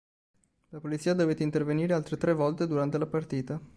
[0.69, 3.61] La polizia dovette intervenire altre tre volte durante la partita.